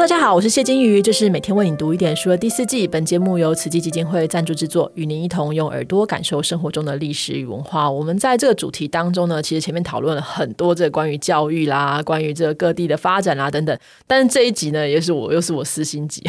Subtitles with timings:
[0.00, 2.88] 大家好，我是谢金鱼，这是每天为你读一点书的第四季。
[2.88, 7.88] 本节目由慈济基金会赞助制作，与您一同用耳朵感受生活中的历史与文化。
[7.88, 13.78] 我们在这个主题当中呢，其实前面讨论了很多这关于教育啦，关于这个各地的发展啦等等。
[14.06, 16.22] 但是这一集呢，也是我又是我私心集，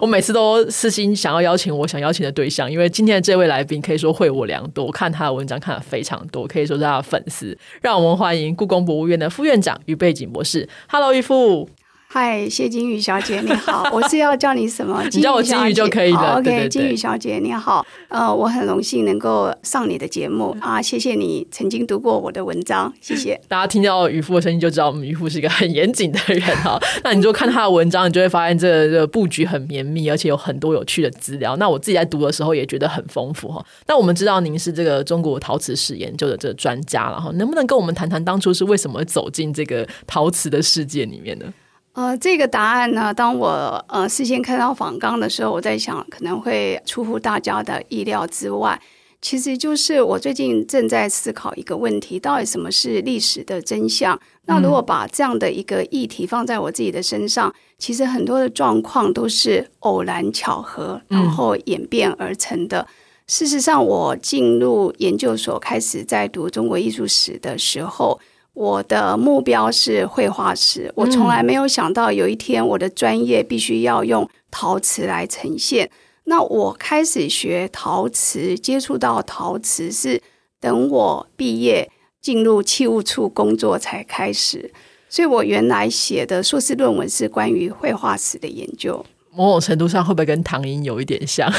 [0.00, 7.58] 我每次都私心想要邀请我想邀请的对象，因为今天的这位来宾可以说会我良多，看他的文章看了非常多，可以说是他的粉丝。
[7.82, 10.68] 让我们欢迎故宫博物院的副院长于背景博士。
[10.88, 11.68] Hello，于副。
[12.12, 15.00] 嗨，谢金宇小姐，你好，我是要叫你什么？
[15.14, 16.40] 你叫我金宇就可以了。
[16.40, 17.86] OK，金宇小姐，你好。
[18.08, 23.40] 呃，我很荣幸能够上你的节目啊，谢谢你曾经读过我的文章，谢谢。
[23.46, 26.76] 大家听到渔夫的声音就知道，我们渔夫是一个很严谨的人哈。
[27.04, 31.54] 那你就看他的文章，你就会发现这个这个布局很绵密，而且有很多有趣的资料。
[31.58, 33.64] 那我自己在读的时候也觉得很丰富哈。
[33.86, 41.46] 那我们知道您是这个中国陶瓷史研究的这个专家了哈，能不能跟我们谈谈当初是为什么走进这个陶瓷的世界里面呢？
[41.92, 48.80] 呃，这个答案呢，当我呃事先看到访纲的时候，我在想可能会出乎大家的意料之外。
[49.20, 54.18] 其实就是我最近正在思考一个问题：到底什么是历史的真相？
[54.46, 62.86] 那如果把这样的一个议题放在我自己的身上，其实很多的状况都是偶然巧合，然后演变而成的。
[63.26, 68.18] 事实上，我进入研究所开始在读中国艺术史的时候。
[68.60, 75.90] 我的目标是绘画师，我从来没有想到有一天我的专业必须要用陶瓷来呈现。
[76.24, 80.20] 那我开始学陶瓷，接触到陶瓷是
[80.60, 84.70] 等我毕业进入器物处工作才开始。
[85.08, 89.02] 所以我原来写的硕士论文是关于绘画史的研究。
[89.34, 91.50] 某种程度上会不会跟唐英有一点像？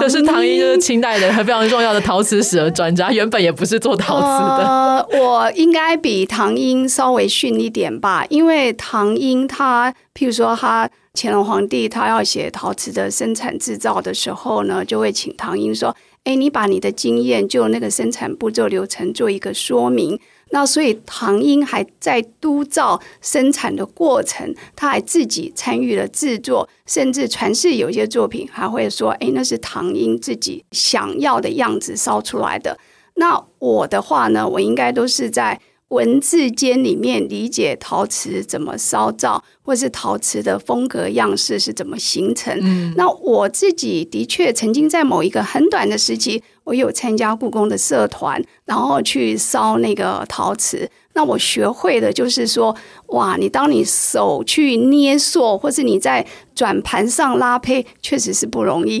[0.00, 4.66] 就是唐英就是清代的非常重要的陶瓷史的专家，原本也不是做陶瓷的。
[4.66, 4.84] 呃
[5.20, 20.18] 我应该比唐英稍微逊一点吧，因为唐英他，譬如说他乾隆皇帝他要写陶瓷的生产制造的时候呢，就会请唐英说：“哎，你把你的经验就那个生产步骤流程做一个说明。”
[20.54, 32.78] 那所以唐英还在督造生产的过程，他还自己参与了制作，甚至传世有些作品还会说：“哎，那是唐英自己想要的样子烧出来的。”
[33.16, 35.60] 那我的话呢，我应该都是在。
[35.88, 42.58] 文字间里面理解陶瓷怎么烧造，或是陶瓷的风格样式是怎么形成。
[42.96, 50.90] 那我自己的确曾经在某一个很短的时期，我有参加故宫的社团，然后去烧那个陶瓷。
[51.14, 52.76] 那我学会的就是说，
[53.08, 59.00] 哇，你当你手去捏塑，或是你在转盘上拉胚，确实是不容易。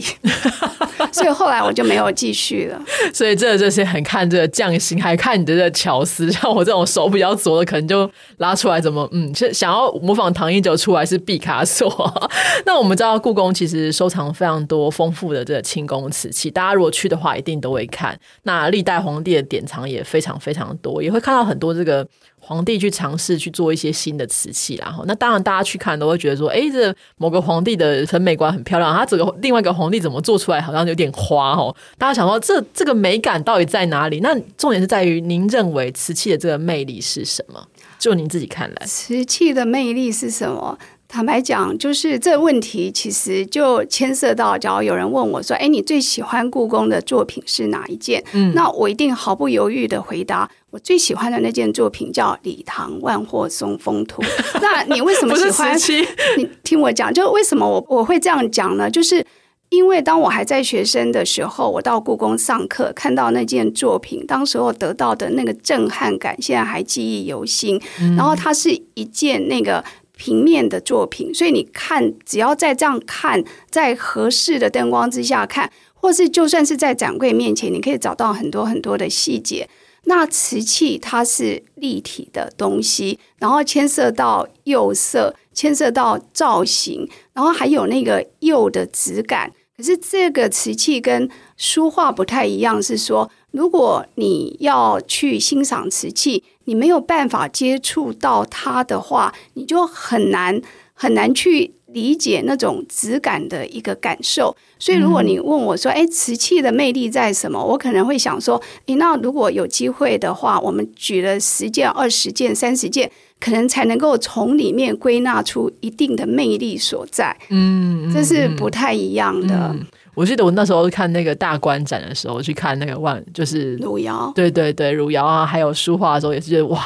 [1.10, 2.80] 所以后来我就没有继续了。
[3.12, 6.30] 所以这这些很看这个匠心，还看你的这巧思。
[6.30, 8.08] 像我这种手比较拙的，可能就
[8.38, 11.90] 拉出来怎么嗯，就想要模仿唐英九出来是毕卡索。
[12.64, 18.16] 那我们知道故宫其实收藏非常多丰富的这个清宫瓷器，大家如果去的话，一定都会看。
[18.44, 22.03] 那历代皇帝的典藏也非常非常多，也会看到很多这个。
[22.38, 31.74] 皇帝去尝试去做一些新的瓷器，然后那当然大家去看都会觉得说，哎，这某个皇帝的审美观很漂亮，他整个另外一个皇帝怎么做出来好像有点花哦。
[31.96, 34.20] 大家想说，这这个美感到底在哪里？
[34.20, 37.66] 那重点是在于您认为瓷器的这个魅力是什么？
[37.98, 40.78] 就您自己看来，瓷器的魅力是什么？
[41.06, 54.20] 坦白讲，就是这问题其实就牵涉到，假如有人问我说：“哎，你最喜欢故宫的作品是哪一件？”嗯，那我一定毫不犹豫的回答，我最喜欢的那件作品叫《礼堂万壑松风图》。
[54.60, 55.78] 那你为什么喜欢？
[56.36, 58.90] 你听我讲，就为什么我我会这样讲呢？
[58.90, 59.24] 就是
[59.68, 67.80] 因为当我还在学生的时候，我到故宫上课，看到那件作品，当时候得到的那个震撼感，现在还记忆犹新。
[68.16, 69.84] 然后它是一件那个。
[70.16, 79.68] 平面的作品，所以你看，只要在这样看，在合适的灯光之下看，或是就算是在展柜面前，你可以找到很多很多的细节。
[80.04, 89.52] 那瓷器它是立体的东西，然后牵涉到釉色，牵涉到造型，然后还有那个釉的质感。
[89.76, 96.44] 可是这个瓷器跟书画不太一样，是说，如果你要去欣赏瓷器。
[96.64, 100.60] 你没有办法接触到它的话，你就很难
[100.94, 104.56] 很难去理解那种质感的一个感受。
[104.78, 113.10] 所以，如果你问我说：“哎，瓷器的魅力在什么？”我可能会想说：“诶，那如果有机会的话，我们举了十件、二十件、三十件，
[113.40, 119.74] 可能才能够从里面归纳出一定的魅力所在。”嗯，这是不太一样的。
[120.14, 126.80] 我记得我那时候看那个大观展的时候，去看那个万就是汝窑，对对对，汝窑啊，还有书画的时候，也是觉得哇，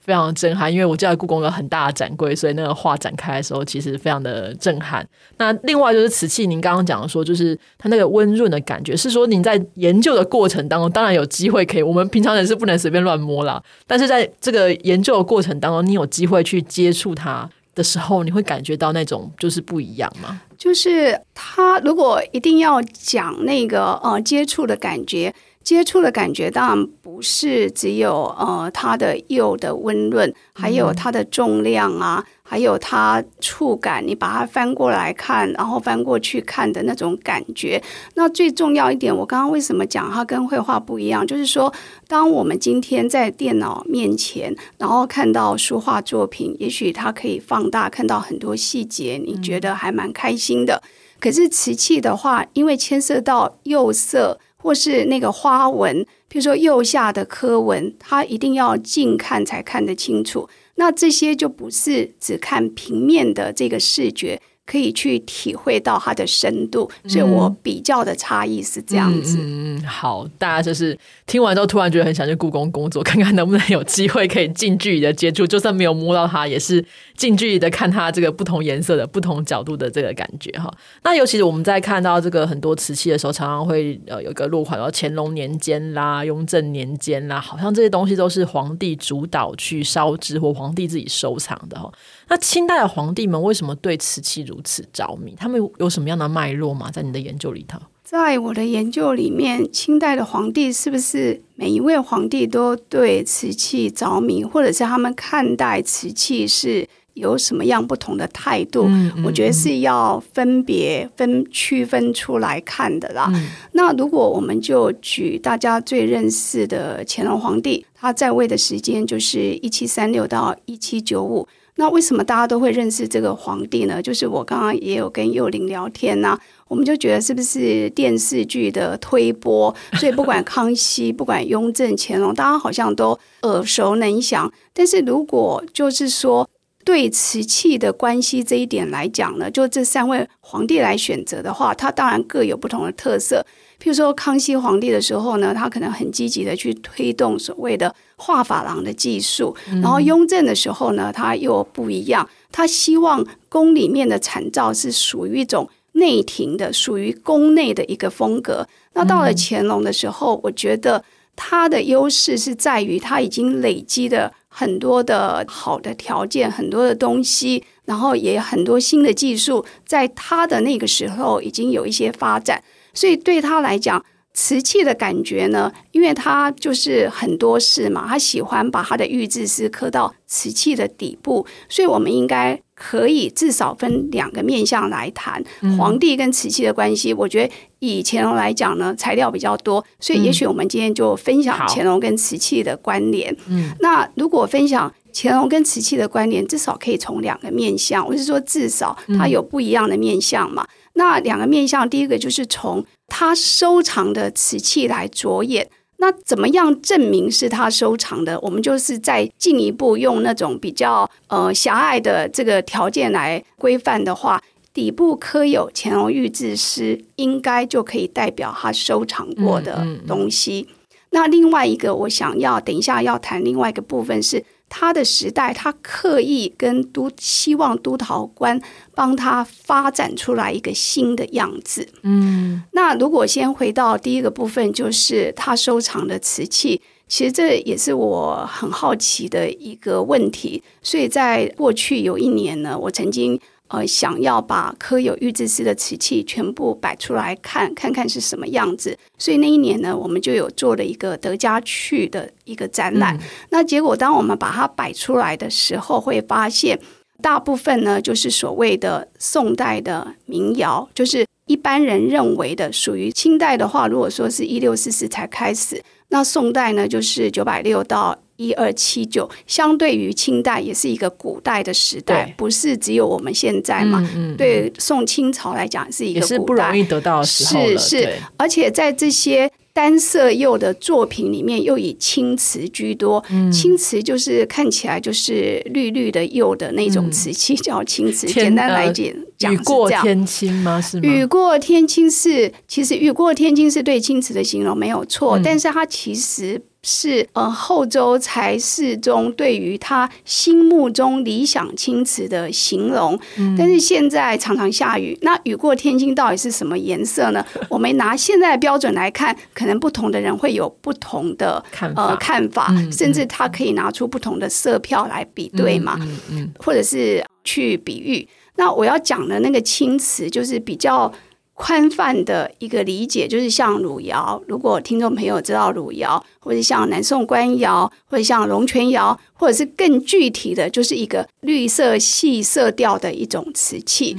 [0.00, 0.72] 非常震撼。
[0.72, 5.06] 因为我记得故宫有很大的展柜，所以那个画展开的时候，其实非常的震撼。
[5.38, 13.62] 那另外就是瓷器，您刚刚讲的说，就是它那个温润的感觉，是说您在研究的过程当中，当然有机会可以，我们平常人是不能随便乱摸啦。
[13.86, 20.40] 但是在这个研究的过程当中，你有机会去接触它的时候，你会感觉到那种就是不一样吗？
[20.58, 25.32] 就是他如果一定要讲那个呃接触的感觉。
[25.64, 34.02] 接触的感觉当然不是只有呃它的釉的温润，还有它的重量啊，还有它触感。
[34.06, 37.82] 你把它翻过来看，然后翻过去看的那种感觉。
[38.14, 41.26] 那最重要一点，我刚刚为什么讲它跟绘画不一样？
[41.26, 41.72] 就是说，
[42.06, 50.82] 当我们今天在电脑面前，然后看到书画作品，也许它可以放大看到很多细节，你觉得还蛮开心的。
[51.20, 54.40] 可是瓷器的话，因为牵涉到釉色。
[54.60, 60.48] 或是那个花纹，譬如说右下的刻纹，它一定要近看才看得清楚。
[60.78, 64.40] 那这些就不是只看平面的这个视觉。
[64.68, 69.38] 可以去体会到它的深度，所以我比较的差异是这样子。
[69.40, 76.84] 嗯，好，大家就是听完之后突然觉得很想去故宫工作，看看能不能有机会可以近距离的接触，就算没有摸到它，也是
[77.16, 80.70] 近距离的看它这个不同颜色的不同角度的这个感觉哈。
[81.02, 91.90] 那尤其是我们在看到这个很多瓷器的时候，常常会呃有一个落款，然乾隆年间啦、雍正年间啦，好像这些东西都是皇帝主导去烧制或皇帝自己收藏的哈。
[92.28, 95.34] 那清代的皇帝们为什么对瓷器如此着迷？
[95.36, 96.90] 他们有什么样的脉络吗？
[96.90, 108.86] 在你的研究里头，在我的研究里面，清代的皇帝是不是每一位皇帝都对瓷器着迷，或者是他们看待瓷器是有什么样不同的态度？
[109.24, 113.32] 我觉得是要分别分区分出来看的啦。
[113.72, 121.48] 那如果我们就举大家最认识的乾隆皇帝，他在位的时间就是一七三六到一七九五。
[121.78, 124.02] 那为什么大家都会认识这个皇帝呢？
[124.02, 126.36] 就是我刚刚也有跟幼玲聊天呐，
[126.66, 134.52] 我们就觉得是不是电视剧的推播，所以不管康熙、 不管雍正、乾隆，大家好像都耳熟能详。
[134.74, 136.50] 但是如果就是说
[136.84, 143.46] 对瓷器的关系这一点来讲呢，就这三位皇帝来选择的话，他当然各有不同的特色。
[143.80, 158.66] 譬如说康熙皇帝的时候呢，他可能很积极的去推动所谓的画珐琅的技术，然后雍正的时候呢，他又不一样，他希望宫里面的产造是属于一种内廷的，属于宫内的一个风格。
[158.94, 161.02] 那到了乾隆的时候，我觉得
[161.36, 172.62] 他的优势是在于他已经累积的很多的好的条件，很多的东西，然后也很多新的技术，在他的那个时候已经有一些发展。
[172.92, 174.04] 所以对他来讲，
[174.40, 185.42] 瓷器的感觉呢，因为它就是很多事嘛，他喜欢把他的玉质丝刻到瓷器的底部，所以我们应该可以至少分两个面向来谈
[185.76, 187.12] 皇帝跟瓷器的关系。
[187.12, 193.36] 我觉得以乾隆来讲呢，材料比较多，所以也许我们今天就分享乾隆跟瓷器的关联。
[193.48, 200.64] 嗯，那如果分享乾隆跟瓷器的关联，至少可以从两个面向，我是说至少它有不一样的面相嘛。
[200.98, 205.70] 那两个面向，第一个就是从他收藏的瓷器来着眼。
[205.98, 208.38] 那怎么样证明是他收藏的？
[208.40, 214.42] 我们就是再进一步用那种比较呃狭隘的这个条件来规范的话，
[214.74, 220.68] 底部刻有乾隆御制诗，应该就可以代表他收藏过的东西。
[221.10, 224.44] 那另外一个，我想要等一下要谈另外一个部分是。
[224.68, 228.60] 他的时代，他刻意跟都希望督陶官
[228.94, 231.86] 帮他发展出来一个新的样子。
[232.02, 240.62] 嗯，那如果先回到第一个部分，就是他收藏的瓷器，其实这也是我很好奇的一个问题。
[240.82, 243.40] 所以在过去有一年呢，我曾经。
[243.68, 248.96] 呃，想要把刻有玉制师的瓷器全部摆出来看，看看是什么样子。
[249.18, 253.18] 所以那一年呢，我们就有做了一个德家去的一个展览。
[253.50, 256.80] 那结果，当我们把它摆出来的时候，会发现
[257.22, 268.18] 大部分呢，就是所谓的宋代的民谣，就是一般人认为的属于清代的话，如果说是一六四四才开始，那宋代呢，就是九百六到。
[268.38, 274.02] 一二七九，相对于清代也是一个古代的时代，不是只有我们现在嘛？
[274.38, 279.50] 对，宋清朝来讲是一个是不容易得到的时候是是，而且在这些。
[279.70, 283.24] 单色釉的作品里面，又以青瓷居多。
[283.52, 288.26] 青瓷就是看起来就是绿绿的釉的那种瓷器，叫青瓷。
[288.26, 289.06] 简单来讲，
[289.38, 290.02] 讲是这样。
[290.02, 290.80] 天青吗？
[290.80, 291.02] 是吗？
[291.04, 303.18] 雨过天青是，其实雨过天青是对青瓷的形容没有错，但是它其实是呃后周才世宗对于他心目中理想青瓷的形容。
[303.58, 307.44] 但是现在常常下雨，那雨过天晴到底是什么颜色呢？
[307.68, 315.98] 我们拿现在的标准来看，可能不同的人会有不同的看呃看法，甚至他可以拿出不同的色票来比对嘛。
[316.00, 318.26] 嗯嗯或者是去比喻。
[318.56, 321.12] 那我要讲的那个青瓷，就是比较
[321.58, 324.40] 宽泛的一个理解，就是像汝窑。
[324.46, 334.16] 如果听众朋友知道汝窑，或者像南宋官窑，或者像龙泉窑，或者是更具体的，就是一个绿色系色调的一种瓷器。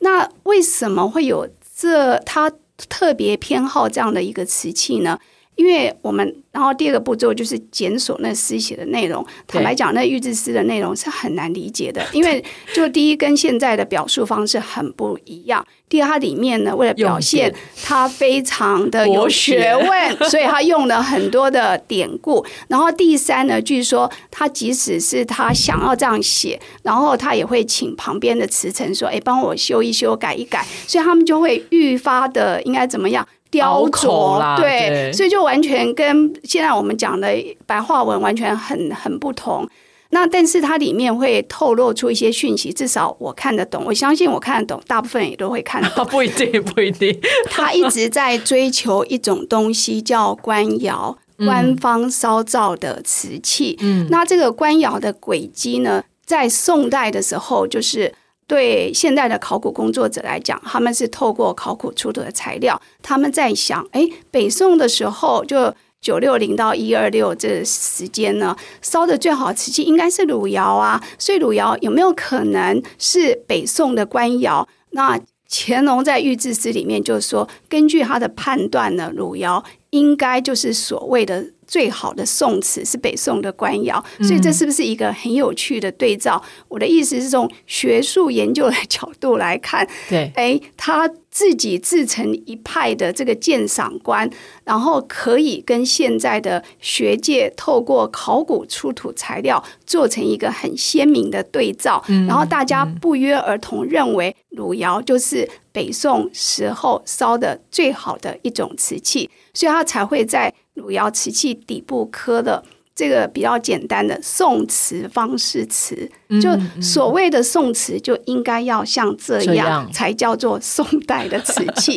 [0.00, 2.50] 那为什么会有这他
[2.88, 5.18] 特别偏好这样的一个瓷器呢？
[5.58, 9.26] 因为我们，然后第二个步骤就是检索那诗写的内容。
[9.48, 15.66] 坦白讲，那预制诗的内容是很难理解的，因为就第一跟现在的表述方式很不一样。
[15.88, 22.44] 第二，它里面呢，为了表现它非常的 有学问，所以他用了很多的典故。
[22.68, 33.26] 然后第三呢，据说他即使是他想要这样写，然后他也会请旁边的词臣说：“哎，帮我修一修，改一改。”所以他们就会愈发的应该怎么样？
[33.50, 37.28] 雕琢，对，所以就完全跟现在我们讲的
[37.66, 39.68] 白话文完全很很不同。
[40.10, 46.04] 那但是它里面会透露出一些讯息，至少我看得懂，我相信我看得懂，大部分也都会看得懂。
[46.08, 47.18] 不一定，不一定。
[47.50, 53.76] 他一直在追求一种东西，叫官窑，官方烧造的瓷器。
[53.80, 58.12] 嗯，那这个官窑的轨迹呢，在宋代的时候，就是。
[58.48, 71.00] 对现代的考古工作者来讲，他们是透过考古出土的材料，他们在想：哎，北宋的时候，就九六零到一二六这时间呢，烧的最好瓷器应该是汝窑啊。
[71.18, 74.66] 所以汝窑有没有可能是北宋的官窑？
[74.92, 81.48] 那乾隆在御制诗里面就说，根据他的判断呢，汝窑应该就是所谓的。
[81.68, 86.42] 最好的宋词是北宋的官窑，所以这是不是一个很有趣的对照？
[86.66, 91.08] 我的意思是从学术研究的角度来看，对，哎，他
[91.38, 94.28] 自己自成一派的这个鉴赏观，
[94.64, 110.52] 然后可以跟现在的学界透过考古出土材料做成一个很鲜明的对照，然后大家不约而同认为汝窑就是北宋时候烧的最好的一种瓷器，所以它才会在。
[110.74, 112.64] 汝窑瓷器底部刻的
[112.98, 116.10] 这个比较简单的宋词方式词，
[116.42, 116.50] 就
[116.82, 121.96] 所谓的宋词就应该要像这样才叫做宋代的瓷器。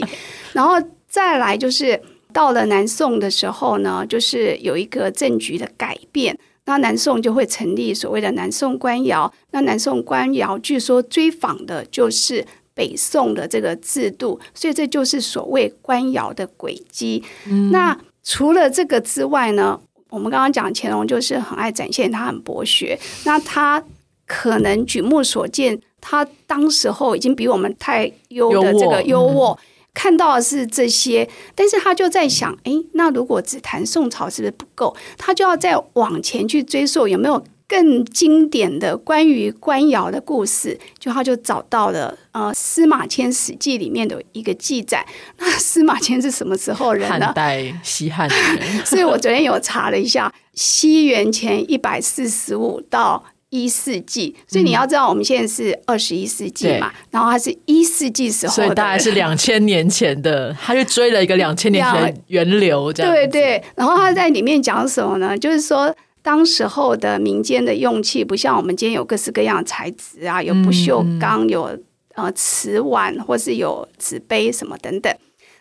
[0.54, 0.76] 然 后
[1.10, 2.00] 再来就是
[2.32, 9.34] 到了南宋的时候呢，就是有一个政局的改变，那南宋就会成立所谓的南宋官窑。
[9.50, 17.24] 那南宋官窑据说追仿的就是北宋的这个制度，所以这就是所谓官窑的轨迹。
[17.72, 19.80] 那除了这个之外呢，
[20.12, 23.84] 我们刚刚讲乾隆就是很爱展现他很博学，那他
[24.28, 29.58] 可能举目所见，他当时候已经比我们太优的这个优渥，
[29.94, 34.96] 看到的是这些，但是他就在想，哎，那如果只谈宋朝是不是不够？
[35.18, 37.44] 他就要再往前去追溯有没有。
[37.72, 45.06] 更经典的关于官窑的故事，就他就找到了呃司马迁《史记》里面的一个记载。
[45.38, 47.28] 那司马迁是什么时候人呢？
[47.28, 48.38] 汉代西汉人。
[48.86, 54.36] 所以我昨天有查了一下，西元前一百四十五到一世纪。
[54.46, 63.64] 所以你要知道，我们现在是二十一世纪嘛，然后他是一世纪时候，所以大概是两千年前的，他就追了一个两千年前的源流，这样对对。
[63.76, 65.38] 然后他在里面讲什么呢？
[65.38, 65.96] 就是说。
[66.24, 71.78] 当时候的民间的用器不像我们今天有各式各样的材质啊，有不锈钢，有
[72.14, 75.12] 呃瓷碗，或是有纸杯什么等等。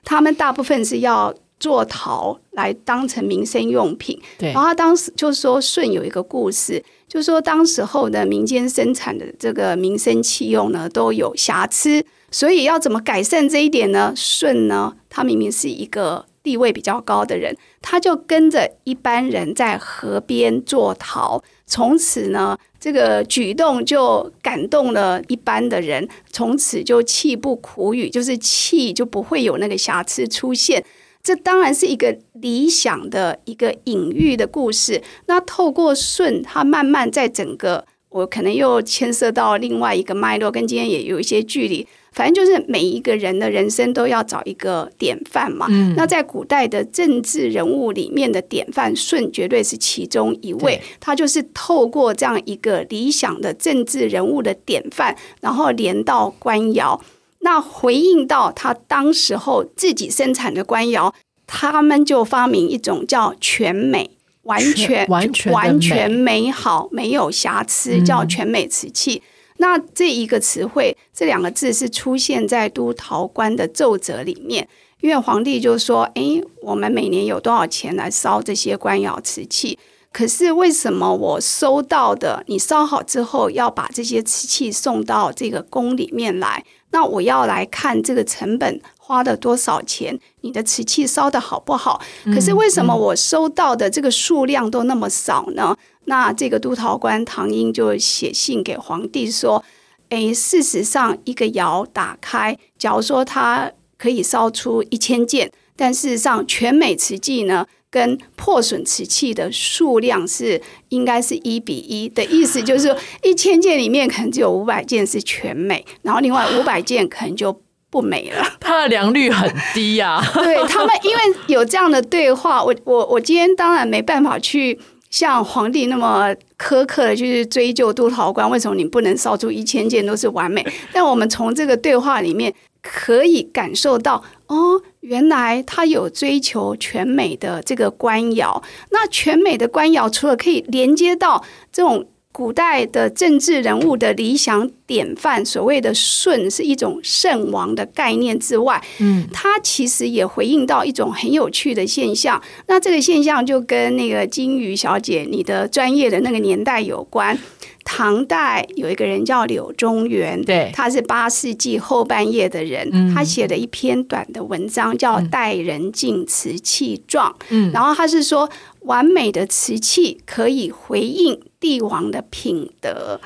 [0.04, 4.20] 他们大部分是要做陶来当成民生用品。
[4.38, 4.52] 对。
[4.52, 14.12] 然后当时就是说舜有一个故事，就说当时候的民间生产的这个民生器用呢都有瑕疵，所以要怎么改善这一点呢？
[14.14, 16.26] 舜呢，他明明是一个。
[16.42, 30.84] 地位比较高的人，他就跟着一般人在河边做陶，从此呢，这个举动就感动了一般的人，从此就弃不苦语，就是弃就不会有那个瑕疵出现。
[31.22, 35.02] 这当然是一个理想的一个隐喻的故事。
[35.26, 41.86] 那透过舜，他慢慢在整个，我可能又牵涉到另外一个脉络，跟今天也有一些距离。
[42.12, 45.68] 反正就是每一个人的人生都要找一个典范嘛。
[45.96, 50.82] 那在古代的政治人物里面的典范，舜绝对是其中一位。
[50.98, 57.00] 他就是透过这样一个理想的政治人物的典范，然后连到官窑，
[57.42, 61.14] 那回应到他当时候自己生产的官窑，
[61.46, 64.10] 他们就发明一种叫全美。
[64.50, 69.22] 完全完全完全美好，没有瑕疵，叫全美瓷器。
[69.58, 74.66] 那这一个词汇，这两个字是出现在都陶官的奏折里面，
[75.00, 79.78] 因为皇帝就说：“诶，我们每年有多少钱来烧这些官窑瓷器？
[80.12, 86.64] 可是为什么我收到的，你烧好之后要把这些瓷器送到这个宫里面来？
[86.90, 88.80] 那我要来看这个成本
[89.10, 90.16] 花了多少钱？
[90.42, 92.00] 你的瓷器烧的好不好？
[92.26, 95.76] 可是为什么我收到的这个数量都那么少呢？”
[96.06, 99.64] 那这个督陶官唐英就写信给皇帝说
[100.10, 118.44] ：“诶，事实上，一个窑打开，假如说它可以烧出一千件，但事实上，全美瓷器呢，跟破损瓷器的数量是应该是一比一的意思，就是一千件里面可能只有五百件是全美，然后另外五百件可能就不美了。
[118.60, 120.22] 它的良率很低呀。
[120.34, 124.78] 对他们，因为有这样的对话，我我我今天当然没办法去。”
[125.10, 130.64] 像皇帝那么苛刻的去追究督陶官，为什么你不能烧出一千件都是完美？
[130.94, 138.62] 但我们从这个对话里面可以感受到，哦，原来他有追求全美的这个官窑。
[138.90, 142.06] 那全美的官窑，除了可以连接到这种。
[142.32, 152.40] 古代的政治人物的理想典范，所谓的“舜”是一种圣王的概念之外，嗯，它其实也回应到一种很有趣的现象。
[152.68, 157.36] 那这个现象就跟那个金鱼小姐你的专业的那个年代有关。
[157.84, 168.48] 唐代有一个人叫柳宗元，对，他是八世纪后半叶的人，他写了一篇短的文章叫《待人敬瓷器状》，嗯，然后他是说
[168.80, 171.40] 完美的瓷器可以回应。
[171.60, 173.20] 帝王的品德，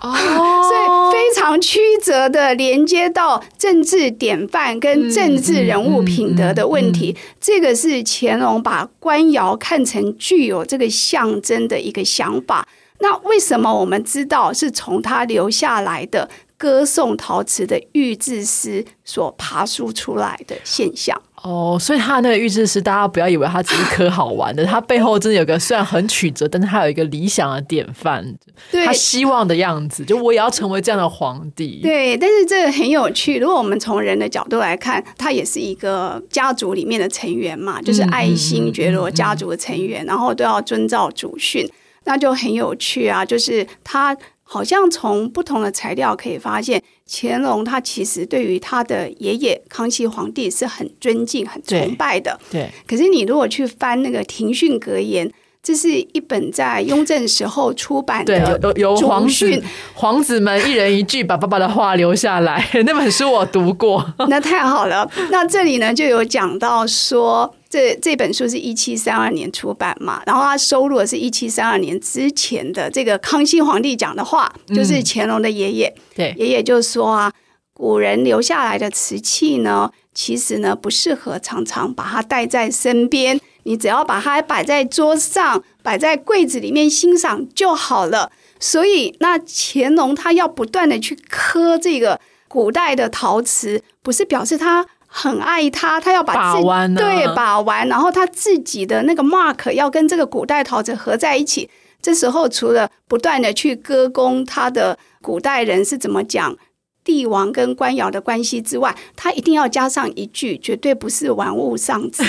[0.00, 7.16] 哦， 所以非常曲折的连接到政治典范跟政治人物品德的问题。
[7.40, 12.68] 这个是乾隆把官窑看成具有这个象征的一个想法。
[13.00, 21.20] 那为什么我们知道是从他留下来的歌颂陶瓷的御制诗所爬梳出来的现象？
[21.42, 28.22] 哦，所以他那个预制诗，大家不要以为他只是刻好玩的，他背后真的有个虽然很曲折，但是他有一个理想的典范，
[28.70, 31.80] 他希望的样子，就我也要成为这样的皇帝。
[31.82, 33.38] 对，但是这个很有趣。
[33.38, 41.66] 如果我们从人的角度来看，他也是一个家族里面的成员嘛，就是爱新觉罗家族的成员，然后都要遵照祖训，
[42.10, 43.24] 那就很有趣啊。
[43.24, 46.82] 就是他好像从不同的材料可以发现。
[47.12, 52.38] 乾隆他其实对于他的爷爷康熙皇帝是很尊敬、很崇拜的。
[52.52, 52.70] 对。
[52.86, 55.28] 可是你如果去翻那个《庭训格言》，
[55.60, 59.60] 这是一本在雍正时候出版的，有有皇子
[59.92, 62.64] 皇子们一人一句把爸爸的话留下来。
[62.86, 64.14] 那本书我读过。
[64.28, 65.10] 那太好了。
[65.32, 67.52] 那这里呢就有讲到说。
[67.70, 75.94] 这这本书是一七三二年出版嘛，然后他收录的是一七三二年之前的这个康熙皇帝讲的话，就是乾隆的爷爷。
[76.16, 77.32] 对，爷爷就说啊，
[77.72, 88.32] 古人留下来的瓷器呢，其实呢不适合常常把它带在身边，你只要把它摆在桌上，摆在柜子里面欣赏就好了。
[88.58, 94.84] 所以，那乾隆他要不断的去刻这个古代的陶瓷，不是表示他。
[95.12, 101.68] 很爱他，他要把自己对把玩，然后他自己的那个 mark 要跟这个古代陶瓷合在一起。
[102.00, 106.56] 这时候除了不断的去歌功他的古代人是怎么讲。
[107.02, 112.22] 帝王跟官窑的关系之外，他一定要加上一句，绝对不是玩物丧志，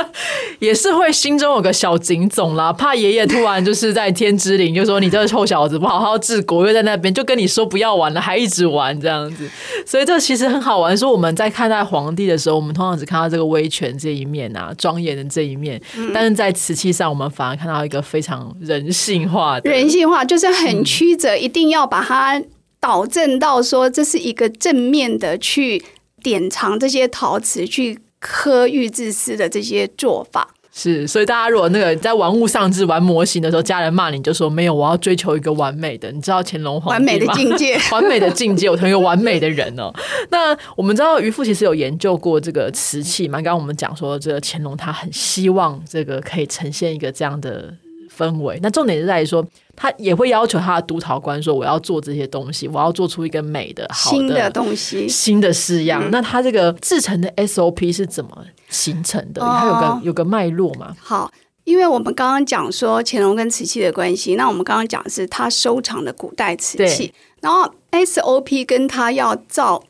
[0.60, 9.48] 也是会心中有个小警总啦，怕爷爷突然就是在天之灵，就说你这个臭小子不好好治国，又在那边就跟你说不要玩了，还一直玩这样子，
[9.86, 10.96] 所以这其实很好玩。
[10.96, 15.80] 说我们在看待皇帝的时候，我们通常只看到这个威权这一面啊，庄严的这一面，
[16.12, 22.42] 但是在瓷器上，我们反而看到一个非常人性化的，人性化就是很曲折，一定要把它。
[22.80, 25.82] 导正到说这是一个正面的去
[26.22, 31.06] 典藏这些陶瓷、去刻玉制丝的这些做法，是。
[31.06, 36.10] 所以大家如果那个在玩物丧志、玩模型的时候，家人骂你就说没有，我要追求一个完美的。
[36.12, 39.92] 你知道乾隆皇帝完美的境界，完美的境界， 我成为一个完美的人哦。
[40.30, 43.36] 那我们知道渔夫其实有研究过这个瓷器嘛？
[43.36, 47.74] 刚刚我们讲说，这个乾隆他很希望这个可以呈现一个这样的。
[48.20, 49.42] 氛围，那重点是在于说，
[49.74, 59.40] 他也会要求他的督陶官说：“我要做这些东西，我要做出一个美的、好的东西、新的式样。”那他这个制成的 SOP 是怎么形成的？
[59.40, 60.94] 它有个有个脉络嘛？
[61.00, 61.32] 好，
[61.64, 69.82] 因为我们刚刚讲说乾隆跟瓷器的关系，那我们刚刚讲的是他收藏的古代瓷器，然后 SOP 跟他要造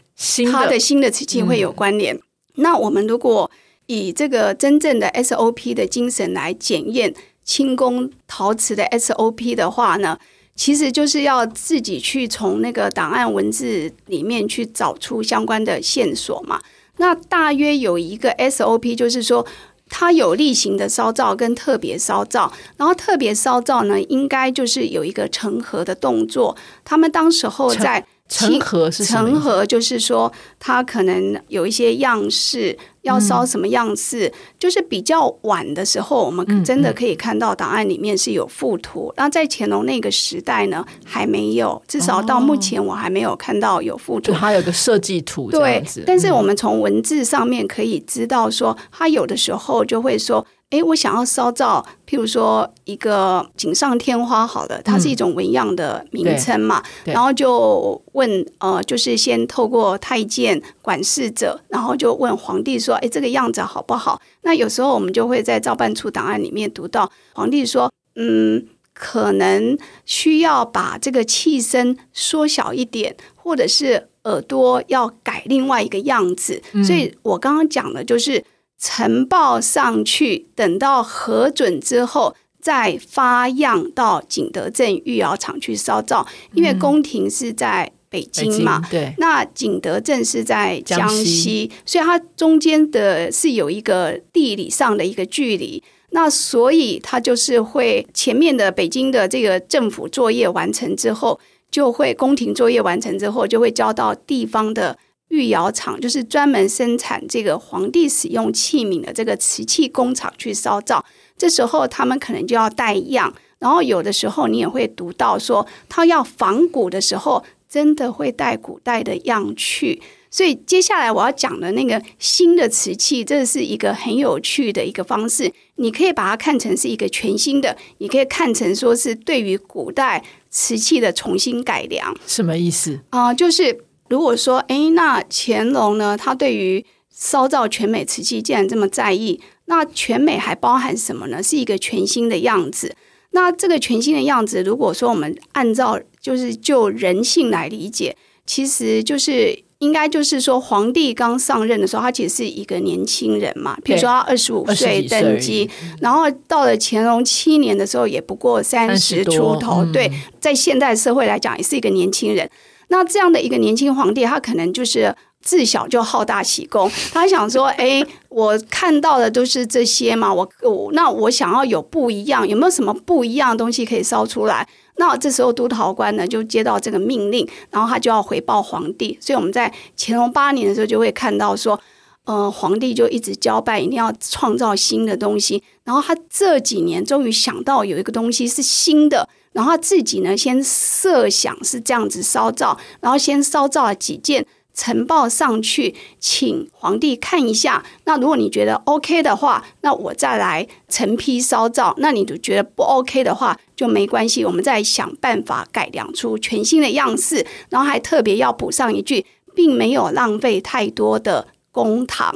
[0.52, 2.16] 他的新的瓷器会有关联。
[2.54, 3.50] 那我们如果
[3.86, 7.12] 以这个真正的 SOP 的精神来检验。
[7.44, 10.18] 清工陶瓷的 SOP 的话呢，
[10.54, 16.60] 其实就是要自己去从那个档案文字里面去找出相关的线索嘛。
[16.98, 19.46] 那大约有一个 SOP，就是说
[19.88, 26.56] 它有例行的烧造跟特别烧造，然后特别烧造呢，应该就是有一个成盒的动作。
[26.84, 28.06] 他们当时候在。
[28.30, 39.12] 成盒是成盒，就是说它可能有一些样式要烧什么样式，就是比较晚的时候，我们真的可以看到档案里面是有附图。
[39.16, 44.32] 那在乾隆那个时代呢，还没有，至少到目前我还没有看到有附图。
[44.32, 45.84] 它有个设计图，对。
[46.06, 50.46] 但是我们从文字上面可以知道，说它有的时候就会说。
[50.70, 56.80] 哎，我想要烧造，譬如说一个锦上添花，好了，它是一种纹样的名称嘛。
[57.04, 78.44] 然后就问，呃，就是先透过太监管事者，然后就问皇帝说：“哎，这个样子好不好？”那有时候我们就会在照办处档案里面读到，皇帝说：“嗯，可能需要把这个器身缩小一点，或者是耳朵要改另外一个样子。”所以我刚刚讲的就是。
[78.80, 86.26] 呈报上去，等到核准之后，再发样到景德镇御窑厂去烧造。
[86.54, 95.82] 因为宫廷是在北京嘛，对，那景德镇是在江西，所以它中间的是有一个地理上的一个距离。
[96.12, 101.38] 那所以它就是会前面的北京的这个政府作业完成之后，
[101.70, 104.96] 就会宫廷作业完成之后，就会交到地方的。
[105.30, 111.04] 御窑厂就是专门生产这个皇帝使用器皿的这个瓷器工厂去烧造，
[111.38, 120.02] 这时候他们可能就要带样，然后有的时候你也会读到说，他要仿古的时候，真的会带古代的样去。
[120.32, 132.16] 所以接下来我要讲的那个新的瓷器，这是一个很有趣的一个方式，你可以把它看成是一个全新的，你可以看成说是对于古代瓷器的重新改良。
[132.26, 133.32] 什么意思啊？
[133.32, 133.84] 就是。
[134.10, 136.16] 如果说，哎，那乾隆呢？
[136.16, 141.40] 他对于烧造全美瓷器既然这么在意，那全美还包含什么呢？
[141.40, 142.94] 是一个全新的样子。
[143.30, 153.78] 那这个全新的样子，如果说我们按照就是就人性来理解，其实就是应该就是说，皇帝刚上任的时候，他其实是一个年轻人嘛。
[153.84, 155.70] 比如说他二十五岁登基，
[156.00, 159.84] 然后到了乾隆七年的时候，也不过三十出头。
[159.92, 162.50] 对，在现代社会来讲，也是一个年轻人。
[162.90, 166.90] 那这样的一个年轻皇帝，他可能就是自小就好大喜功。
[167.14, 179.16] 他想说：“哎，我看到的都是这些嘛，我我那我想要有不一样，有没有什么不一样的东西可以烧出来？”那这时候督陶官呢就接到这个命令，然后他就要回报皇帝。
[179.20, 181.80] 所以我们在乾隆八年的时候就会看到说，
[182.24, 185.62] 呃，皇帝就一直交办，一定要创造新的东西。
[185.84, 189.28] 然后他这几年终于想到有一个东西是新的。
[189.52, 197.84] 然后自己呢，先设想是这样子烧造，然后先烧造了几件，呈报上去，请皇帝看一下。
[198.04, 201.94] 那如果你觉得 OK 的话，那我再来成批烧造。
[201.98, 207.44] 那你就觉得不 OK 的话，就没关系，我们再想办法改良出全新的样式。
[207.68, 212.32] 然后还特别要补上一句，并没有浪费太多的公堂，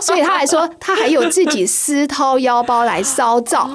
[0.00, 3.68] 所以他还说他还有自己私掏腰包来烧造。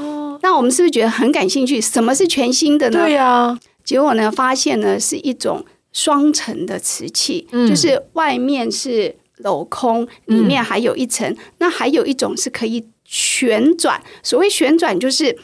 [0.43, 1.79] 那我们是不是觉得很感兴趣？
[1.79, 2.99] 什么是全新的呢？
[2.99, 11.34] 对呀，结果呢，发现呢是一种双层的瓷器，就是外面是镂空，里面还有一层。
[11.60, 15.38] 那还有一种是可以旋转，所谓旋转就是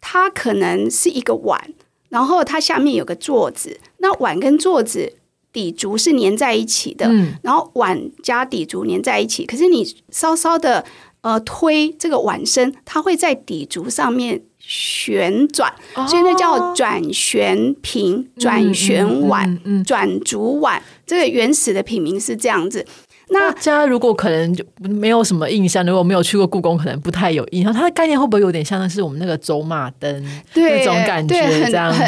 [0.00, 1.74] 它可能是一个碗，
[2.08, 5.12] 然后它下面有个座子，那碗跟座子
[5.52, 7.06] 底足是粘在一起的，
[7.42, 10.86] 然后碗加底足粘在一起，可是你稍稍的。
[11.26, 15.74] 呃，推这个碗身，它会在底足上面旋转，
[16.06, 20.80] 所以那叫转旋瓶、转旋碗、转足碗。
[21.04, 22.86] 这个原始的品名是这样子。
[23.30, 27.72] 那大家如果可能就没有什么印象，如果没有去过故宫，可能不太有印象。
[27.72, 31.34] 它的概念会不会有点像是我们那个走马灯那种感觉？
[31.64, 32.00] 这样子，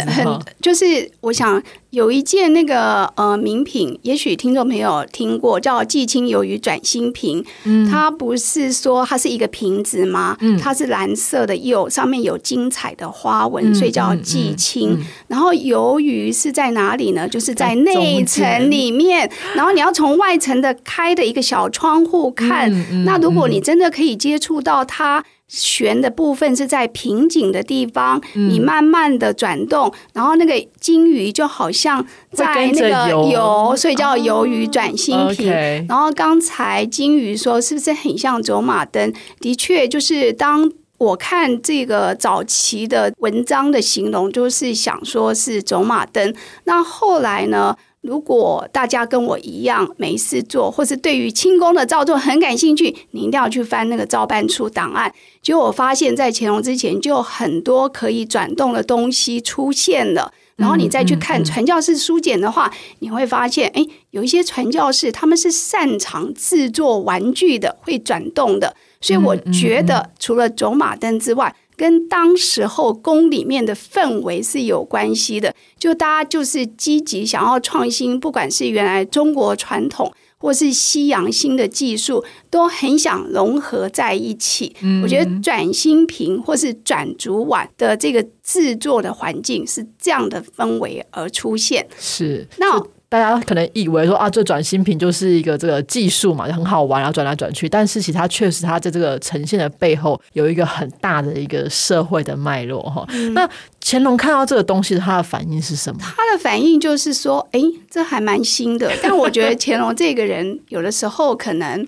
[0.62, 1.60] 就是我想。
[1.90, 7.42] 有一件那个呃名品，也许听众朋友听过，叫季青鱿鱼转心瓶。
[7.64, 10.36] 嗯，它不是说它是一个瓶子吗？
[10.40, 14.98] 嗯，它是蓝色的釉，上面有精彩的花纹，所以叫季青。
[15.28, 17.26] 然后鱿鱼是在哪里呢？
[17.26, 19.30] 就是在内层里面。
[19.54, 22.70] 然后你要从外层的开的一个小窗户看。
[23.06, 25.24] 那如果你真的可以接触到它。
[25.48, 35.50] 旋的部分是在瓶颈的地方，你慢慢的转动，然后那个金鱼就好像在那个游，所以叫鱿鱼转心瓶。
[35.88, 39.12] 然后刚才金鱼说是不是很像走马灯？
[39.40, 46.34] 的确，就是当我看这个早期的文章的形容，就是想说是走马灯。
[46.64, 47.74] 那后来呢？
[48.08, 55.12] 如果大家跟我一样没事做，或是对于清宫的造作很感兴趣，你一定要去翻那个照办处档案。
[55.42, 60.32] 结果我发现，在乾隆之前就很多可以转动的东西出现了。
[60.56, 68.74] 然后你再去看传教士书简的话，你会发现，哎，有一些传教士他们是擅长制作玩具的，会转动的。
[69.02, 75.54] 所以我觉得，除了走马灯之外，跟当时候宫里面的氛围是有关系的。
[75.78, 84.74] 就大家就是积极想要创新，不管是原来中国传统，或是西洋新的技术，都很想融合在一起。
[85.04, 91.86] 我觉得转新瓶或是转竹碗的这个制作的环境是这样的氛围而出现。
[91.98, 92.84] 是那。
[93.10, 97.68] 大家可能以为说啊，这转新品就是一个这个技术嘛，就很好玩，然后转来转去。
[97.68, 103.06] 但是其实它确实，它在这个呈现的背后有一个很大的一个社会的脉络哈。
[103.32, 103.48] 那
[103.80, 106.00] 乾隆看到这个东西，他的反应是什么？
[106.02, 108.92] 他的反应就是说，哎，这还蛮新的。
[109.02, 111.86] 但我觉得乾隆这个人有的时候可能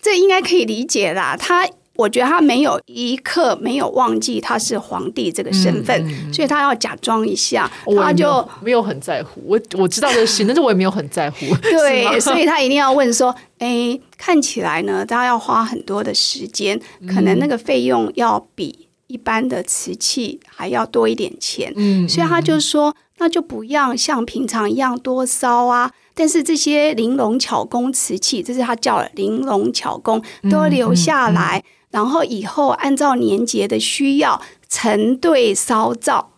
[0.00, 1.66] 这应该可以理解啦，他。
[2.02, 9.40] 我觉得他没有一刻没有忘记他是皇帝这个身份，所以他要假装一下，他就没有很在乎。
[9.46, 11.46] 我我知道这些，但是我也没有很在乎。
[11.62, 31.62] 对，所以他一定要问说：“哎，看起来呢，他要花很多的时间，可能那个费用要比一般的瓷器还要多一点钱。”嗯，所以他就说：“那就不要像平常一样多烧啊。”但是这些玲珑巧工瓷器，这是他叫玲珑巧工，都留下来。
[31.92, 36.30] 然后以后按照年节的需要成对烧造，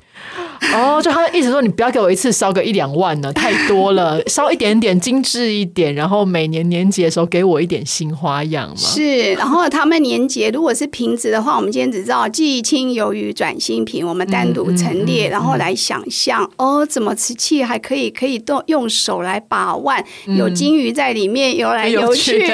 [0.74, 8.76] 哦，就他的意思说，你不要给我一次烧个一两万呢， 太多了，烧一点点精致一点，然后每年年节的时候给我一点新花样嘛。
[8.76, 22.44] 是，然后他们年节如果是瓶子的话，我们今天只知道季青鱿鱼转新瓶，我们单独陈列，然后来想象哦，怎么瓷器还可以可以动用手来把玩，有金鱼在里面游来游去。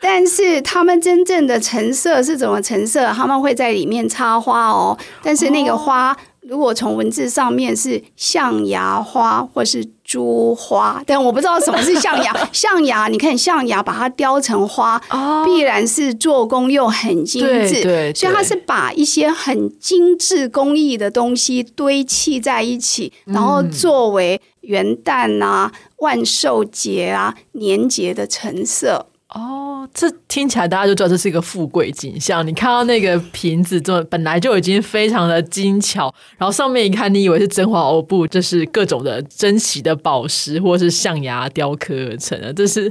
[0.00, 3.06] 但是他们真正的成色是怎么成色？
[3.12, 4.96] 他们会在里面插花哦。
[5.22, 12.32] 但是那个花，如果从文字上面是象牙花或是珠花，但我不知道什么是象牙。
[12.52, 15.00] 象牙，你看象牙把它雕成花，
[15.44, 17.82] 必然是做工又很精致。
[17.82, 29.06] 对，所以它是把一些很精致工艺的东西堆砌在一起，然后作为元旦啊、万寿节啊、年节的成色。
[29.36, 32.46] 哦，这听起来大家就知道这是一个富贵景象。
[32.46, 42.52] 你看到那个瓶子，这本来就已经非常的精巧，然后上面一看，你以为是真华欧布，这是各种的珍奇的宝石或是象牙雕刻而成的。
[42.52, 42.90] 这是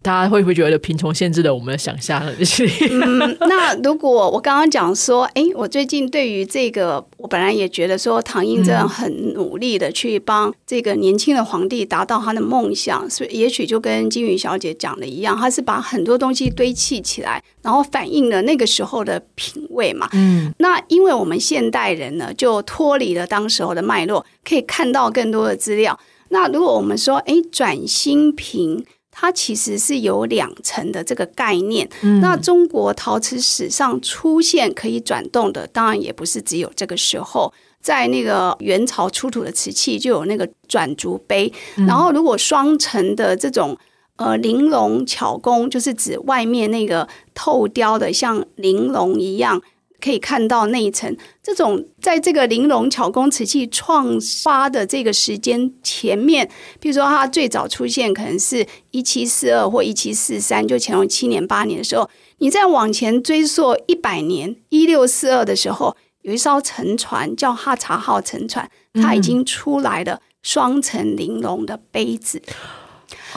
[0.00, 2.44] 大家会不会觉得贫穷限制了我们的想象力？
[2.90, 20.08] 嗯，那如果我刚刚讲说，哎，我最近对于这个，我本来也觉得说，唐英这样很努力的去帮这个年轻的皇帝达到他的梦想，所以也许就跟金宇小姐讲的一样，他是把把很多东西堆砌起来，然后反映了那个时候的品味嘛。
[20.12, 25.98] 嗯，那因为我们现代人呢，就脱离了当时候的脉络，可以看到更多的资料。
[26.28, 31.88] 那如果我们说，哎，转新瓶，它其实是有两层的这个概念。
[32.22, 41.52] 那中国陶瓷史上出现可以转动的，当然也不是只有这个时候，在那个元朝出土的瓷器就有那个转足杯，
[41.86, 43.76] 然后如果双层的这种。
[44.24, 49.60] 呃，玲珑巧工就是指外面那个透雕的，像玲珑一样，
[50.00, 51.16] 可以看到内层。
[51.42, 62.08] 这种在这个玲珑巧工瓷器创发的这个时间前面，比如说它最早出现可能是一七四二或一七四三，就乾隆七年八年的时候，
[62.38, 72.40] 你再往前追溯一百年，一六四二的时候，有一艘沉船叫哈查号沉船，它已经出来了双层玲珑的杯子。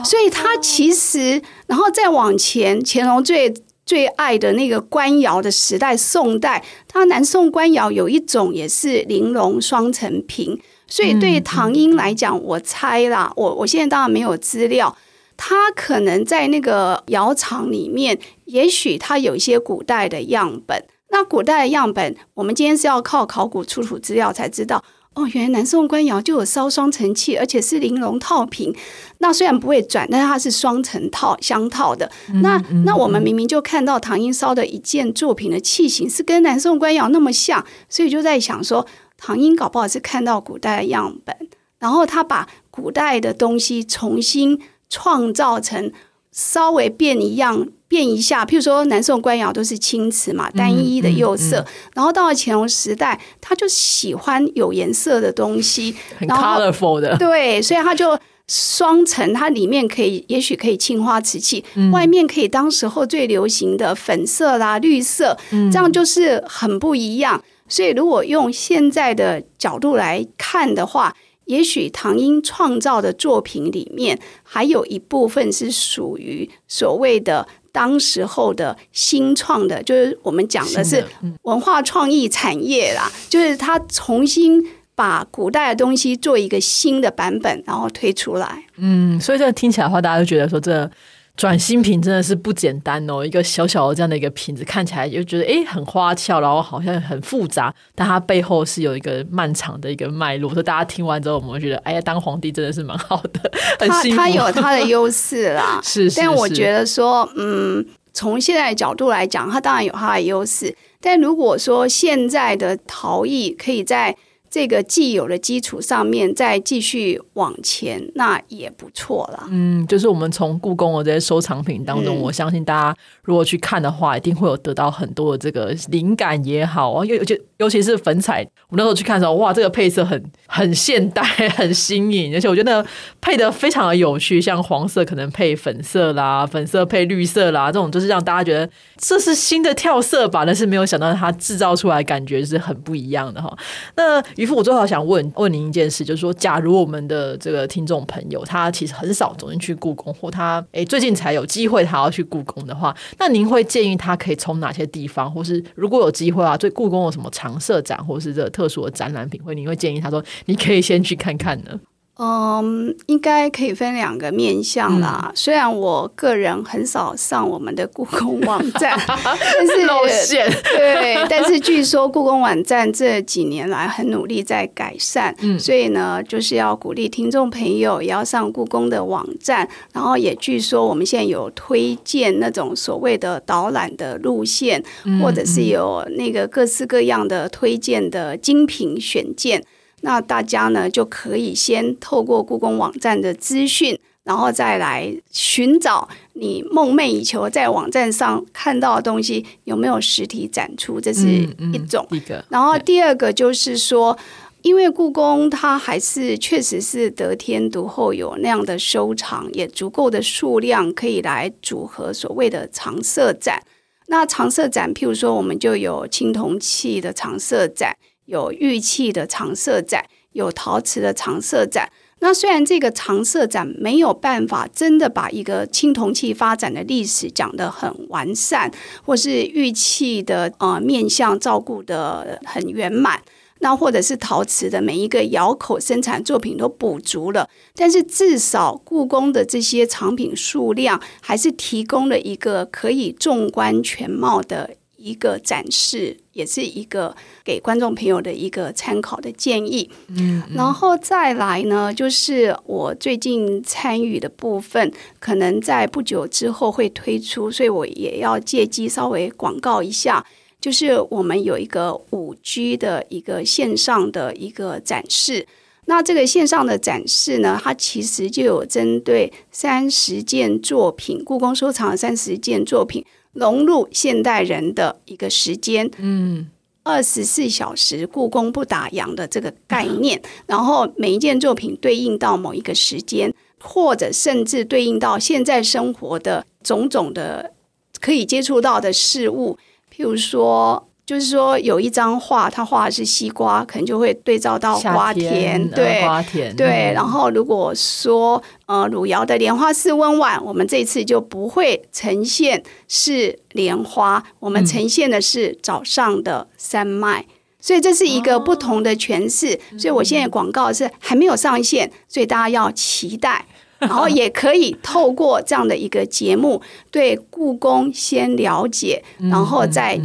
[0.04, 3.54] 所以它其实，然后再往前，乾隆最
[3.86, 10.60] 最爱的那个官窑的时代，宋代，它南宋官窑有一种也是玲珑双层瓶。
[10.88, 14.96] 所以对唐英来讲，我猜啦，我我现在当然没有资料，
[15.36, 20.86] 他可能在那个窑厂里面，也许他有一些古代的样本。
[21.10, 24.84] 那古代的样本，我们今天是要靠考古出土资料才知道。
[25.16, 28.76] 哦，原来南宋官窑就有烧双层器，而且是玲珑套瓶。
[29.20, 32.12] 那虽然不会转，但是它是双层套相套的。
[32.44, 38.86] 那那我们明明就看到唐英烧的一件作品的器型是跟南宋官窑那么像，所以就在想说，
[39.18, 41.34] 唐英搞不好是看到古代的样本，
[41.80, 45.94] 然后他把古代的东西重新创造成
[46.34, 47.70] 稍微变一样。
[47.96, 65.38] 变一下，譬如说南宋官窑都是青瓷嘛，单一的釉色，然后到了乾隆时代，他就喜欢有颜色的东西，很 colorful 的，对，所以他就双层，它里面可以也许可以青花瓷器，外面可以当时候最流行的粉色啦、绿色，
[65.72, 67.42] 这样就是很不一样。
[67.70, 81.06] 所以如果用现在的角度来看的话，也许唐英创造的作品里面，还有一部分是属于所谓的当时候的新创的，就是我们讲的是
[81.42, 88.64] 文化创意产业啦，就是他重新把古代的东西做一个新的版本，然后推出来。
[88.78, 90.90] 嗯，所以这听起来的话，大家都觉得说这。
[91.38, 100.50] 转新品真的是不简单哦，一个小小的这样的一个瓶子，看起来就觉得诶很花俏，然后好像很复杂，但它背后是有一个漫长的一个脉络。
[100.54, 106.10] 所以大家听完之后，我们会觉得，哎呀，当皇帝真的是蛮好的，他 他有他的优势啦，是。
[106.16, 110.74] 但我觉得说，嗯，从现在的角度来讲，它当然有它的优势。
[111.02, 114.16] 但如果说现在的陶艺可以在
[114.56, 119.44] 这个既有的基础上面再继续往前，那也不错了。
[119.52, 131.22] 嗯，就是我们从故宫的这些收藏品当中，我相信大家如果去看的话，一定会有得到很多的这个灵感也好啊，尤尤尤其是粉彩，我那时候去看的时候，哇，这个配色很 很现代，
[131.58, 132.86] 很新颖，而且我觉得
[133.20, 143.54] 配的非常的有趣，像黄色可能配粉色啦，粉色配绿色啦，这种就是让大家觉得这是新的跳色吧，但是没有想到它制造出来感觉是很不一样的哈。
[143.98, 161.80] 那我最后想问问您一件事，就是说，假如我们的这个听众朋友他其实很少走进去故宫，或他诶最近才有机会他要去故宫的话，那您会建议他可以从哪些地方，或是如果有机会啊，对故宫有什么常设展，或是这特殊的展览品，会您会建议他说，你可以先去看看呢？
[162.18, 165.32] 嗯，应该可以分两个面向啦。
[165.36, 170.50] 虽然我个人很少上我们的故宫网站， 但是露馅。
[170.64, 179.68] 对，但是据说故宫网站这几年来很努力在改善，所以呢，就是要鼓励听众朋友也要上故宫的网站。
[179.92, 184.82] 然后也据说我们现在有推荐那种所谓的导览的路线，
[185.22, 189.62] 或者是有那个各式各样的推荐的精品选件。
[190.06, 201.28] 那大家呢就可以先透过故宫网站的资讯，然后再来寻找你梦寐以求在网站上看到的东西有没有实体展出，这是
[201.74, 202.06] 一种。
[202.12, 202.46] 一个。
[202.50, 204.16] 然后第二个就是说，
[204.62, 213.60] 因为故宫它还是确实是得天独厚，有那样的收藏，也足够的数量可以来组合所谓的常设展。
[214.08, 217.98] 那常设展，譬如说，我们就有青铜器的常设展。
[218.26, 221.92] 有玉器的常设展，有陶瓷的常设展。
[222.20, 228.72] 那虽然这个常设展没有办法真的把一个青铜器发展的历史讲得很完善，
[229.04, 233.22] 或是玉器的呃面相照顾得很圆满，
[233.60, 244.78] 那或者是陶瓷的每一个窑口生产作品都补足了，但是至少故宫的这些藏品数量还是提供了一个可以纵观全貌的。
[245.06, 249.88] 一个展示，也是一个给观众朋友的一个参考的建议。
[250.08, 260.26] 嗯，然后再来呢，就是我最近参与的部分，可能在不久之后会推出，所以我也要借机稍微广告一下。
[260.60, 265.46] 就是我们有一个五 G 的一个线上的一个展示，
[265.86, 273.06] 那这个线上的展示呢，它其实就有针对三十件作品，故宫收藏的三十件作品。
[273.36, 276.50] 融入现代人的一个时间，嗯，
[276.84, 287.54] 二十四小时故宫不打烊的这个概念，然后每一件作品对应到某一个时间，或者甚至对应到现在生活的种种的
[288.02, 289.58] 可以接触到的事物，
[289.96, 290.90] 譬如说。
[291.06, 296.92] 就是说，有一张画，他画的是西瓜，可能就会对照到花田，对，花田，对。
[296.96, 307.26] 然后如果说，呃，汝窑的莲花寺温婉，我们这次就不会呈现是莲花，我们呈现的是早上的山脉，
[307.60, 309.60] 所以这是一个不同的诠释。
[309.78, 313.46] 所以我现在广告是还没有上线，所以大家要期待，
[313.78, 320.02] 然后也可以透过这样的一个节目，对故宫先了解，然后再。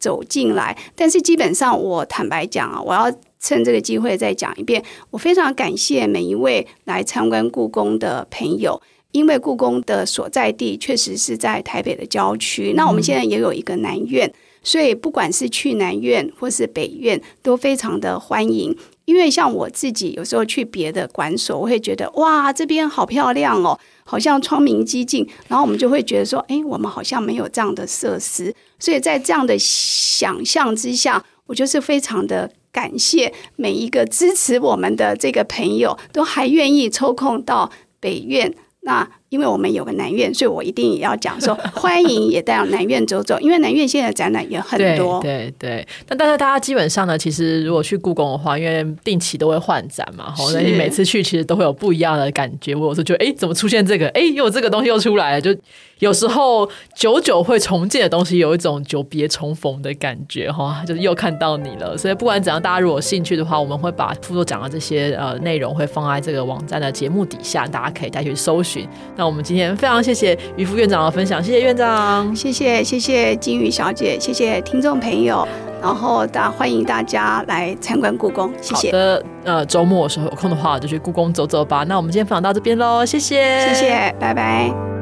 [0.00, 8.80] 走进来，但是基本上，我坦白讲啊，我要趁这个机会再讲一遍，我非常感谢每一位来参观故宫的朋友，
[9.12, 14.32] 因为故宫的所在地确实是在台北的郊区，那我们现在也有一个南院，
[14.62, 18.74] 所以不管是去南院或是北院，都非常的欢迎。
[19.10, 39.10] 因为像我自己有时候去别的馆所，我会觉得哇，这边好漂亮哦，好像窗明几净，然后我们就会觉得说，哎，我们好像没有这样的设施，所以在这样的想象之下，我就是非常的感谢每一个支持我们的这个朋友，都还愿意抽空到北院那。
[39.30, 43.38] 因为我们有个南院，所以我一定也要讲说，欢迎也到南院走走。
[43.38, 45.86] 因为南院现在展览也很多，对对。
[46.04, 52.74] 但但是大家基本上呢，其实如果去故宫的话，因为定期都会换展嘛，哈，那你每次去其实都会有不一样的感觉。
[52.74, 54.08] 我有时候觉得，哎，怎么出现这个？
[54.08, 55.40] 哎，又这个东西又出来了。
[55.40, 55.56] 就
[56.00, 61.96] 有时候久久会重建的东西，有一种久别重逢的感觉，哈，就是又看到你了。
[61.96, 68.88] 所以不管怎样，大家如果有兴趣的话，我们会把副座讲的这些呃内容会放在这个网站的节目底下，大家可以再去搜寻。
[69.20, 75.46] 那我们今天非常谢谢于副院长的分享，谢谢院长，谢谢谢谢金宇小姐，谢谢听众朋友，
[75.82, 78.90] 然后大欢迎大家来参观故宫，谢谢。
[78.90, 81.84] 好的，呃，周末的时候有空的话就去故宫走走吧。
[81.86, 84.99] 那我们今天分享到这边喽，谢谢，谢谢，拜拜。